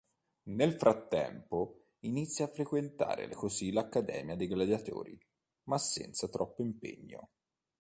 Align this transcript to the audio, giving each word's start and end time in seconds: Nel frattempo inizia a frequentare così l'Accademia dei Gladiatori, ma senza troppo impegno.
Nel 0.49 0.73
frattempo 0.73 1.83
inizia 1.99 2.45
a 2.45 2.47
frequentare 2.47 3.29
così 3.35 3.71
l'Accademia 3.71 4.35
dei 4.35 4.47
Gladiatori, 4.47 5.15
ma 5.65 5.77
senza 5.77 6.27
troppo 6.27 6.63
impegno. 6.63 7.29